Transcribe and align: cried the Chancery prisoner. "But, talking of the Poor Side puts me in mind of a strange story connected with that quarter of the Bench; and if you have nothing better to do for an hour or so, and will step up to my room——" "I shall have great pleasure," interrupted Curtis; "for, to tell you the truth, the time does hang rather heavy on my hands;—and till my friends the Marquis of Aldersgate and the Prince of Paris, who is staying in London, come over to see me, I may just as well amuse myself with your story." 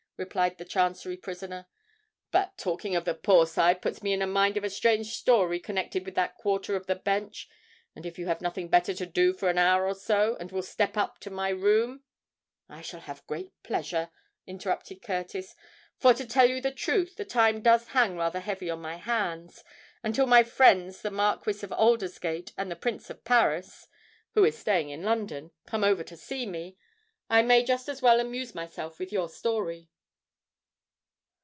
cried 0.29 0.55
the 0.59 0.63
Chancery 0.65 1.17
prisoner. 1.17 1.65
"But, 2.29 2.55
talking 2.55 2.95
of 2.95 3.05
the 3.05 3.15
Poor 3.15 3.47
Side 3.47 3.81
puts 3.81 4.03
me 4.03 4.13
in 4.13 4.29
mind 4.29 4.55
of 4.55 4.63
a 4.63 4.69
strange 4.69 5.15
story 5.15 5.59
connected 5.59 6.05
with 6.05 6.13
that 6.13 6.35
quarter 6.37 6.75
of 6.75 6.85
the 6.85 6.93
Bench; 6.95 7.49
and 7.95 8.05
if 8.05 8.19
you 8.19 8.27
have 8.27 8.39
nothing 8.39 8.67
better 8.67 8.93
to 8.93 9.07
do 9.07 9.33
for 9.33 9.49
an 9.49 9.57
hour 9.57 9.87
or 9.87 9.95
so, 9.95 10.37
and 10.39 10.51
will 10.51 10.61
step 10.61 10.95
up 10.95 11.17
to 11.21 11.31
my 11.31 11.49
room——" 11.49 12.03
"I 12.69 12.81
shall 12.83 12.99
have 12.99 13.25
great 13.25 13.51
pleasure," 13.63 14.11
interrupted 14.45 15.01
Curtis; 15.01 15.55
"for, 15.97 16.13
to 16.13 16.27
tell 16.27 16.47
you 16.47 16.61
the 16.61 16.69
truth, 16.71 17.15
the 17.15 17.25
time 17.25 17.63
does 17.63 17.87
hang 17.87 18.15
rather 18.15 18.41
heavy 18.41 18.69
on 18.69 18.79
my 18.79 18.97
hands;—and 18.97 20.13
till 20.13 20.27
my 20.27 20.43
friends 20.43 21.01
the 21.01 21.09
Marquis 21.09 21.63
of 21.63 21.71
Aldersgate 21.71 22.53
and 22.59 22.69
the 22.69 22.75
Prince 22.75 23.09
of 23.09 23.23
Paris, 23.23 23.87
who 24.35 24.45
is 24.45 24.55
staying 24.55 24.89
in 24.91 25.01
London, 25.01 25.49
come 25.65 25.83
over 25.83 26.03
to 26.03 26.15
see 26.15 26.45
me, 26.45 26.77
I 27.27 27.41
may 27.41 27.63
just 27.63 27.89
as 27.89 28.03
well 28.03 28.19
amuse 28.19 28.53
myself 28.53 28.99
with 28.99 29.11
your 29.11 29.27
story." 29.27 29.89